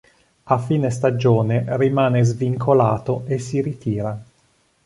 A 0.45 0.57
fine 0.57 0.89
stagione 0.89 1.63
rimane 1.77 2.23
svincolato 2.23 3.21
e 3.27 3.37
si 3.37 3.61
ritira. 3.61 4.19